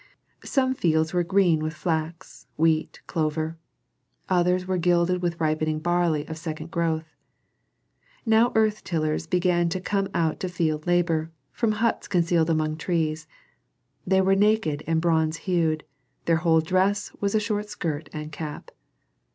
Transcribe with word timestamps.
Some 0.45 0.73
fields 0.73 1.13
were 1.13 1.23
green 1.23 1.59
with 1.59 1.75
flax, 1.75 2.47
wheat, 2.57 2.99
clover; 3.05 3.59
others 4.29 4.65
were 4.65 4.79
gilded 4.79 5.21
with 5.21 5.39
ripening 5.39 5.77
barley 5.77 6.21
of 6.21 6.29
the 6.29 6.33
second 6.37 6.71
growth. 6.71 7.13
Now 8.25 8.51
earth 8.55 8.83
tillers 8.83 9.27
began 9.27 9.69
to 9.69 9.79
come 9.79 10.07
out 10.15 10.39
to 10.39 10.49
field 10.49 10.87
labor, 10.87 11.29
from 11.51 11.73
huts 11.73 12.07
concealed 12.07 12.49
among 12.49 12.77
trees; 12.77 13.27
they 14.03 14.21
were 14.21 14.33
naked 14.33 14.83
and 14.87 14.99
bronze 14.99 15.37
hued; 15.45 15.83
their 16.25 16.37
whole 16.37 16.61
dress 16.61 17.11
was 17.21 17.35
a 17.35 17.39
short 17.39 17.69
skirt 17.69 18.09
and 18.11 18.25
a 18.25 18.29
cap. 18.29 18.71